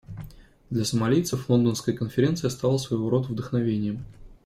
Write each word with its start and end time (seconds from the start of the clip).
Для 0.71 0.83
сомалийцев 0.83 1.47
Лондонская 1.47 1.95
конференция 1.95 2.49
стала 2.49 2.79
своего 2.79 3.07
рода 3.11 3.27
вдохновением. 3.27 4.03